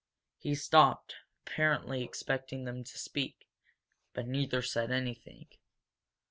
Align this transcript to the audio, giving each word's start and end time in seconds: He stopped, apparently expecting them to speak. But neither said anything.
He 0.39 0.55
stopped, 0.55 1.17
apparently 1.45 2.03
expecting 2.03 2.65
them 2.65 2.83
to 2.83 2.97
speak. 2.97 3.47
But 4.13 4.25
neither 4.27 4.63
said 4.63 4.89
anything. 4.89 5.45